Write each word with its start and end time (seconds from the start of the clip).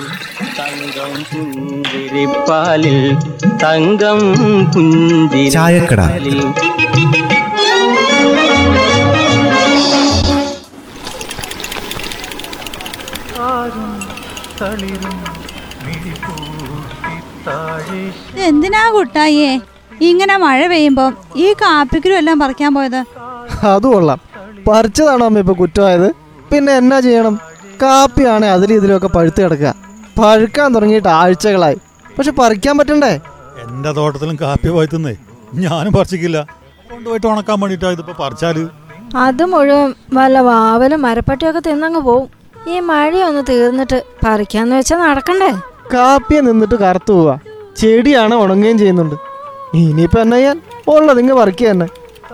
തങ്കം 0.59 1.13
പുഞ്ചിരിപ്പാലിൽ 1.23 2.99
തങ്കം 3.63 4.19
ചായക്കട. 5.55 6.01
പുഞ്ചിരിപ്പാലിൽ 6.07 6.39
എന്തിനാ 18.47 18.89
കുട്ടായേ 18.89 19.61
ഇങ്ങനെ 20.01 20.37
മഴ 20.37 20.67
പെയ്യുമ്പോ 20.67 21.05
ഈ 21.35 21.53
കാപ്പിക്കലും 21.53 22.17
എല്ലാം 22.17 22.39
പറിക്കാൻ 22.39 22.73
പോയത്? 22.75 23.01
അത് 23.67 23.87
കൊള്ളാം. 23.93 24.19
പറിച്ചതാണോ 24.67 25.25
അമ്മ 25.25 25.39
ഇപ്പൊ 25.39 25.53
കുറ്റമായത്? 25.53 26.07
പിന്നെ 26.51 26.73
എന്നാ 26.73 26.99
ചെയ്യണം? 26.99 27.39
കാപ്പിയാണെ 27.81 28.47
അതിലും 28.49 28.75
ഇതിലൊക്കെ 28.75 29.07
പഴുത്ത് 29.07 29.41
കിടക്കുക. 29.43 29.75
പഴുക്കാൻ 30.19 30.75
തുടങ്ങിയിട്ട് 30.75 31.07
ആഴ്ചകളായി. 31.07 31.75
പക്ഷെ 32.17 32.31
പറിക്കാൻ 32.31 32.77
പറ്റണ്ടേ? 32.77 33.19
എന്റെ 33.63 33.91
തോട്ടത്തിലും 33.91 34.37
കാപ്പി 34.41 34.69
പോയത്തുന്നേ 34.69 35.13
ഞാനും 35.53 35.93
പറിച്ചിക്കില്ല. 35.93 36.47
കൊണ്ടുപോയിട്ട് 36.91 37.27
ഉണക്കാൻ 37.27 37.59
വേണ്ടിട്ടാ 37.59 37.91
ഇതിപ്പോ 37.91 38.13
പറിച്ചാൽ. 38.23 38.69
അത് 39.15 39.45
മുഴുവൻ 39.45 39.93
വല്ല 40.13 40.39
വാവലും 40.39 41.01
മരപ്പട്ടിയൊക്കെ 41.01 41.61
തിന്നങ്ങ് 41.69 41.99
പോവും. 41.99 42.29
ഈ 42.67 42.79
മഴയൊന്ന് 42.79 43.43
തീർന്നിട്ട് 43.49 44.03
പറിക്കാന്ന് 44.25 44.75
വെച്ചാ 44.75 44.97
നടക്കണ്ടേ? 44.97 45.51
കാപ്പിയെ 45.93 46.41
നിന്നിട്ട് 46.41 46.75
കറുത്തു 46.75 47.13
പോവാ. 47.13 47.39
ചെടിയാണ് 47.77 48.35
ഉണങ്ങുകയും 48.35 48.77
ചെയ്യുന്നുണ്ട്. 48.77 49.15
ഇനിയിപ്പോ 49.73 50.21
എന്നാ 50.21 50.37
ചെയ്യാൻ? 50.37 50.61
ഉള്ളതിങ്ങ് 50.87 51.33
പറിക്കുക 51.33 51.67
തന്നെ. 51.69 51.87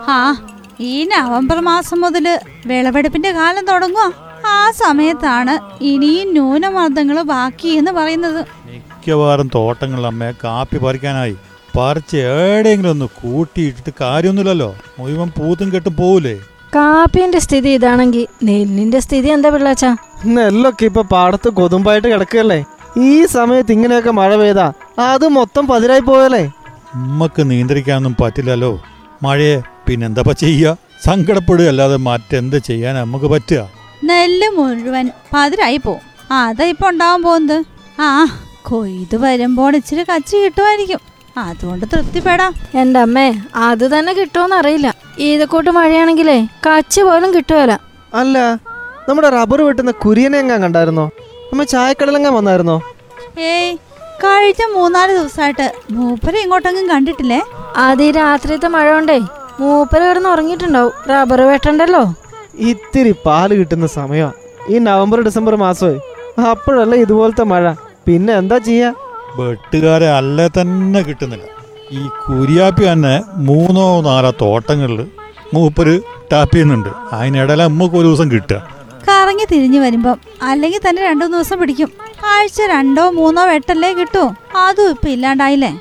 ആ 0.08 0.36
ഈ 0.80 1.04
നവംബർ 1.04 1.60
മാസം 1.60 2.00
മുതൽ 2.00 2.38
വിളവെടുപ്പിന്റെ 2.66 3.30
കാലം 3.32 3.64
തുടങ്ങുക 3.64 4.12
ആ 4.46 4.70
സമയത്താണ് 4.70 5.84
ഇനിയും 5.84 6.32
ന്യൂനമർദ്ദങ്ങൾ 6.32 7.22
ബാക്കി 7.22 7.68
എന്ന് 7.68 7.90
പറയുന്നത്. 7.90 8.46
മിക്കവാറും 8.66 9.50
തോട്ടങ്ങളിൽ 9.54 10.06
അമ്മ 10.06 10.30
കാപ്പി 10.44 10.78
പറിക്കാനായി 10.78 11.36
പറിച്ച് 11.78 12.16
എവിടെയെങ്കിലും 12.16 12.90
ഒന്ന് 12.90 13.04
കൂട്ടിയിട്ടിട്ട് 13.04 13.92
കാര്യമൊന്നുമില്ലല്ലോ. 14.00 14.74
മുഴുവൻ 14.98 15.28
പൂത്തും 15.28 15.74
കെട്ടും 15.74 15.96
പോവൂലേ. 15.96 16.36
കാപ്പിന്റെ 16.76 17.38
സ്ഥിതി 17.38 17.68
ഇതാണെങ്കിൽ 17.68 18.26
നെല്ലിന്റെ 18.42 18.98
സ്ഥിതി 18.98 19.28
എന്താ 19.28 19.48
പിള്ളാച്ചാ? 19.48 19.96
നെല്ലൊക്കെ 20.26 20.84
ഇപ്പൊ 20.84 21.02
പാടത്ത് 21.02 21.48
കൊതുമ്പായിട്ട് 21.48 22.08
കിടക്കുകയല്ലേ? 22.08 22.64
ഈ 22.98 23.26
സമയത്ത് 23.26 23.72
ഇങ്ങനെയൊക്കെ 23.72 24.10
മഴ 24.10 24.36
പെയ്താ 24.36 24.72
അത് 24.98 25.28
മൊത്തം 25.28 25.66
പതിരായി 25.66 26.00
പോയല്ലേ? 26.00 26.50
ഉമ്മക്ക് 26.94 27.50
നിയന്ത്രിക്കാനൊന്നും 27.50 28.16
പറ്റില്ലല്ലോ. 28.20 28.82
മഴയെ 29.22 29.62
പിന്നെന്താ 29.88 30.32
ചെയ്യുക 30.32 30.76
സങ്കടപ്പെടുകയല്ലാതെ 31.04 31.96
മറ്റെന്ത് 31.96 32.56
ചെയ്യാൻ 32.58 32.94
നമുക്ക് 32.94 33.24
പറ്റുക? 33.24 33.70
നെല്ല് 34.04 34.48
മുഴുവൻ 34.48 35.10
പതിരായി 35.34 35.76
പോവും 35.76 36.00
അതാ 36.32 36.64
ഇപ്പൊ 36.64 36.90
ഉണ്ടാവാൻ 36.90 37.22
പോകുന്നത്. 37.22 37.64
ആ 38.00 38.26
കൊയ്ത് 38.62 39.16
വരുമ്പോൾ 39.16 39.76
ഇച്ചിരി 39.76 40.02
കച്ചി 40.02 40.36
കിട്ടുമായിരിക്കും. 40.36 41.00
അതുകൊണ്ട് 41.38 41.86
തൃപ്തിപ്പെടാം. 41.86 42.54
എന്റെ 42.74 43.00
അമ്മേ 43.00 43.34
അത് 43.56 43.98
തന്നെ 43.98 44.12
കിട്ടുമോന്ന് 44.12 44.56
അറിയില്ല. 44.56 44.94
ഈതക്കൂട്ട് 45.18 45.70
മഴയാണെങ്കിലേ 45.70 46.46
കച്ചി 46.66 47.00
പോലും 47.00 47.34
കിട്ടുമല്ല 47.34 47.80
അല്ല 48.14 48.38
നമ്മുടെ 49.08 49.30
റബ്ബർ 49.30 49.62
വെട്ടുന്ന 49.62 49.90
കുരിയനെ 49.90 50.38
എങ്ങാൻ 50.38 50.62
കണ്ടായിരുന്നോ? 50.62 51.10
അമ്മ 51.52 51.62
ചായക്കടലങ്ങാൻ 51.72 52.32
വന്നായിരുന്നോ? 52.38 52.76
ഏയ് 53.52 53.70
കഴിഞ്ഞ 54.24 54.62
മൂന്നാൽ 54.76 55.08
ദിവസമായിട്ട് 55.18 55.66
മൂപ്പരെ 55.96 56.38
ഇങ്ങോട്ടെങ്കിലും 56.44 56.88
കണ്ടിട്ടില്ലേ? 56.94 57.40
അത് 57.84 58.02
ഈ 58.06 58.10
രാത്രിയത്തെ 58.20 58.68
മഴ 58.76 58.86
കൊണ്ടേ 58.94 59.18
മൂപ്പര് 59.60 60.04
കിടന്ന് 60.08 60.28
ഉറങ്ങിയിട്ടുണ്ടാവും. 60.34 60.92
റബ്ബർ 61.10 61.40
വെട്ടണ്ടല്ലോ. 61.50 62.02
ഇത്തിരി 62.70 63.12
പാൽ 63.26 63.50
കിട്ടുന്ന 63.60 63.86
സമയമാ 63.98 64.30
ഈ 64.72 64.78
നവംബർ 64.88 65.18
ഡിസംബർ 65.28 65.54
മാസമേ 65.64 65.96
അപ്പോഴല്ല 66.52 66.94
ഇതുപോലത്തെ 67.04 67.44
മഴ. 67.52 67.64
പിന്നെ 68.06 68.32
എന്താ 68.40 68.58
ചെയ്യാ? 68.68 68.90
വെട്ടുകാരെ 69.38 70.08
അല്ലേ 70.18 70.46
തന്നെ 70.58 71.00
കിട്ടുന്നില്ല. 71.08 71.46
ഈ 71.98 72.02
കുരിയാപ്പി 72.24 72.84
തന്നെ 72.92 73.14
മൂന്നോ 73.48 73.86
നാലോ 74.08 74.30
തോട്ടങ്ങളിൽ 74.42 75.00
മൂപ്പര് 75.54 75.94
ടാപ്പ് 76.32 76.54
ചെയ്യുന്നുണ്ട്. 76.54 76.90
അതിനിടയിൽ 77.16 77.62
നമുക്ക് 77.68 77.96
ഒരു 78.00 78.08
ദിവസം 78.08 78.28
കിട്ടുക. 78.34 78.58
കറങ്ങി 79.06 79.44
തിരിഞ്ഞു 79.52 79.80
വരുമ്പം 79.84 80.16
അല്ലെങ്കിൽ 80.48 80.80
തന്നെ 80.86 81.00
രണ്ടു 81.08 81.24
മൂന്ന് 81.24 81.36
ദിവസം 81.36 81.58
പിടിക്കും. 81.60 81.90
ആഴ്ച 82.32 82.60
രണ്ടോ 82.74 83.04
മൂന്നോ 83.18 83.42
വെട്ടല്ലേ 83.52 83.90
കിട്ടൂ. 83.98 84.24
അതും 84.64 84.90
ഇപ്പൊ 84.94 85.08
ഇല്ലാണ്ടായില്ലേ? 85.14 85.72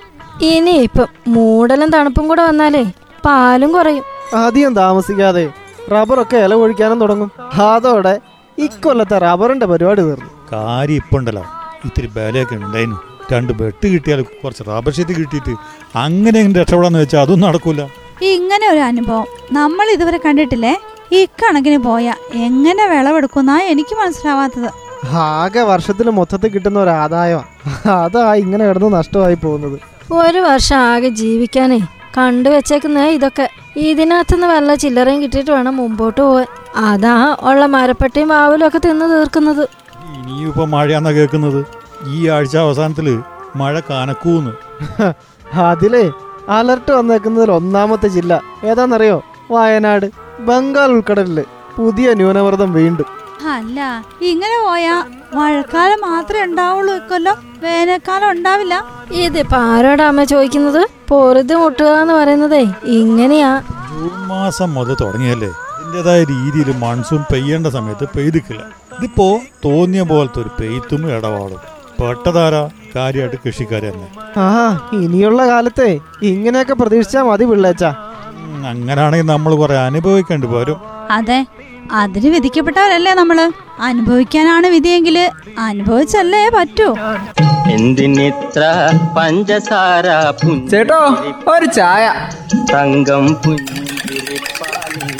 ഇനി 0.52 0.74
ഇപ്പൊ 0.88 1.04
മൂടലും 1.36 1.90
തണുപ്പും 1.96 2.26
കൂടെ 2.30 2.44
വന്നാലേ 2.50 2.84
പാലും 3.26 3.72
കുറയും. 3.74 4.04
അധികം 4.46 4.74
താമസിക്കാതെ 4.82 5.46
റബ്ബറൊക്കെ 5.94 6.38
ഇല 6.46 6.54
ഒഴിക്കാനും 6.64 7.00
തുടങ്ങും. 7.04 7.30
അതോടെ 7.70 8.16
ഇക്കൊല്ലത്തെ 8.58 9.18
റബ്ബറിന്റെ 9.26 9.66
പരിപാടി 9.72 10.02
തീർന്നു. 10.02 10.30
കാര്യം 10.54 11.00
ഇപ്പൊ 11.02 11.18
ഉണ്ടല്ലോ 11.20 11.44
ഇത്തിരി 11.88 12.08
ബലയൊക്കെ 12.18 12.56
ഉണ്ടായിരുന്നു 12.56 13.00
രണ്ട് 13.34 13.52
വെട്ട് 13.62 13.88
കിട്ടിയാൽ 13.94 14.22
കുറച്ച് 14.44 14.64
റബ്ബർ 14.70 14.94
ഷീറ്റ് 14.98 15.14
കിട്ടിയിട്ട് 15.20 15.54
അങ്ങനെ 16.06 16.40
രക്ഷപ്പെടാന്ന് 16.60 17.00
വെച്ചാൽ 17.04 17.20
അതൊന്നും 17.26 17.48
നടക്കൂല. 17.50 17.82
ഇങ്ങനെ 18.34 18.66
ഒരു 18.74 18.82
അനുഭവം. 18.90 19.28
നമ്മൾ 19.52 19.86
ഇതുവരെ 19.96 20.20
കണ്ടിട്ടില്ലേ? 20.26 20.74
ഇക്കണക്കിന് 21.12 21.78
പോയാ 21.78 22.14
എങ്ങനെ 22.34 22.88
വിളവെടുക്കുന്നാ 22.88 23.60
എനിക്ക് 23.60 23.96
മനസ്സിലാവാത്തത്. 23.96 24.70
ആകെ 25.16 25.60
വർഷത്തിൽ 25.60 26.10
മൊത്തത്തിൽ 26.10 26.50
കിട്ടുന്ന 26.50 26.80
ഒരു 26.80 26.90
ആദായം. 26.90 27.44
അതാ 27.90 28.34
ഇങ്ങനെ 28.34 28.68
കിടന്ന് 28.68 28.98
നഷ്ടമായി 28.98 29.34
പോകുന്നത്. 29.34 29.80
ഒരു 30.12 30.40
വർഷം 30.40 30.76
ആകെ 30.76 31.10
ജീവിക്കാനേ 31.10 31.80
കണ്ടുവച്ചേക്കുന്ന 32.18 33.00
ഇതൊക്കെ. 33.00 33.50
ഇതിനകത്തുനിന്ന് 33.78 34.48
വല്ല 34.48 34.76
ചില്ലറയും 34.76 35.22
കിട്ടിയിട്ട് 35.22 35.52
വേണം 35.52 35.78
മുമ്പോട്ട് 35.78 36.22
പോവാൻ. 36.22 36.46
അതാ 36.76 37.38
ഉള്ള 37.42 37.66
മരപ്പട്ടിയും 37.66 38.30
വാവലും 38.30 38.68
ഒക്കെ 38.68 38.78
തിന്ന് 38.78 39.06
തീർക്കുന്നത്. 39.06 39.70
ഇനിയിപ്പോ 40.16 40.48
ഇപ്പം 40.48 40.72
മഴയാന്നാ 40.72 41.12
കേൾക്കുന്നത്. 41.12 41.66
ഈ 42.08 42.28
ആഴ്ച 42.28 42.58
അവസാനത്തിൽ 42.58 43.22
മഴ 43.56 43.80
കനക്കൂന്ന്. 43.80 44.52
അതിലേ 45.54 46.12
അലർട്ട് 46.50 46.92
വന്നേക്കുന്നതിൽ 46.92 47.52
ഒന്നാമത്തെ 47.52 48.08
ജില്ല 48.08 48.42
ഏതാണെന്നറിയോ 48.64 49.24
വയനാട്. 49.52 50.29
ബംഗാൾ 50.48 50.92
ഉൾക്കടലിൽ 50.92 51.46
പുതിയ 51.78 52.14
ന്യൂനമർദ്ദം 52.14 52.74
വീണ്ടും. 52.74 53.06
അല്ല 53.52 53.80
ഇങ്ങനെ 54.22 54.58
പോയാ 54.66 55.04
മഴക്കാലം 55.34 56.02
മാത്രമേ 56.02 56.44
ഉണ്ടാവുള്ളൂ 56.44 56.96
ഇക്കൊല്ലം. 56.96 57.36
വേനൽക്കാലം 57.64 58.32
ഉണ്ടാവില്ല. 58.32 58.86
ഇത് 59.12 59.56
ആരോടാ 59.56 60.08
അമ്മ 60.08 60.24
ചോദിക്കുന്നത്? 60.24 60.88
പൊറുതി 61.10 61.54
മുട്ടുക 61.54 61.88
എന്ന് 62.02 62.14
പറയുന്നതേ 62.14 62.64
ഇങ്ങനെയാ. 62.84 63.62
ജൂൺ 63.90 64.28
മാസം 64.28 64.74
മുതൽ 64.74 64.96
തുടങ്ങിയല്ലേ? 65.02 65.48
ഇതിന്റെതായ 65.48 66.24
രീതിയിൽ 66.24 66.76
മൺസൂൺ 66.78 67.24
പെയ്യേണ്ട 67.34 67.68
സമയത്ത് 67.68 68.08
പെയ്തിക്കില്ല. 68.18 68.64
ഇതിപ്പോ 68.98 69.40
തോന്നിയ 69.66 70.02
പോലത്തെ 70.02 70.40
ഒരു 70.42 70.52
പെയ്ത്തും 70.60 71.12
ഇടപാടും. 71.12 71.62
പെട്ടതാരാ? 72.02 72.70
കാര്യമായിട്ട് 72.96 73.38
കൃഷിക്കാർ 73.46 73.82
തന്നെ. 73.82 74.08
ആ 74.38 74.46
ഇനിയുള്ള 74.94 75.48
കാലത്തെ 75.48 76.00
ഇങ്ങനെയൊക്കെ 76.24 76.74
പ്രതീക്ഷിച്ചാ 76.74 77.24
മതി 77.24 77.46
പിള്ളേച്ചാ. 77.46 78.09
അങ്ങനാണെങ്കിൽ 78.68 79.28
നമ്മൾ 79.32 79.52
കുറെ 79.56 79.78
അനുഭവിക്കേണ്ടി 79.78 80.48
വരും. 80.48 80.80
അതെ 81.12 81.40
അതിന് 81.92 82.30
വിധിക്കപ്പെട്ടവരല്ലേ 82.36 83.14
നമ്മൾ? 83.14 83.38
അനുഭവിക്കാനാണ് 83.80 84.68
വിധിയെങ്കിൽ 84.68 85.18
അനുഭവിച്ചല്ലേ 85.60 86.44
പറ്റൂ. 86.50 86.88
എന്തിനിത്ര 87.72 88.62
പഞ്ചസാര 89.18 90.08
ചേട്ടോ 90.72 91.02
ഒരു 91.48 91.66
ചായ. 91.66 92.06
തങ്കം 92.74 93.26
പുഞ്ചിരിപ്പാലിൽ 93.44 95.12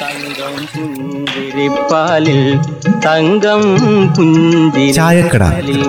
തങ്കം 0.00 0.54
പുഞ്ചിരിപ്പാലിൽ 0.74 2.40
തങ്കം. 3.06 3.62
പുഞ്ചിരിപ്പാലിൽ 4.16 5.82